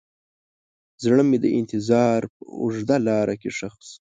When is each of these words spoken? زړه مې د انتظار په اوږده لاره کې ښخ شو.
زړه 1.03 1.23
مې 1.29 1.37
د 1.41 1.45
انتظار 1.59 2.21
په 2.35 2.43
اوږده 2.61 2.97
لاره 3.07 3.35
کې 3.41 3.49
ښخ 3.57 3.75
شو. 3.89 3.97